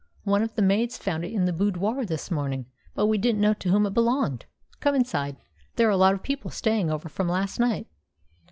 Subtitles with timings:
[0.23, 2.65] One of the maids found it in the boudoir this morning,
[2.95, 4.47] but we didn't know to whom it belonged.
[4.79, 5.37] Come inside.
[5.75, 7.85] There are a lot of people staying over from last night."